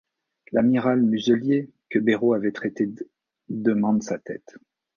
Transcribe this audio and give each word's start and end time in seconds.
L'amiral 0.51 1.03
Muselier, 1.03 1.69
que 1.91 1.99
Béraud 1.99 2.33
avait 2.33 2.51
traité 2.51 2.87
d', 2.87 3.07
demande 3.49 4.01
sa 4.01 4.17
tête. 4.17 4.57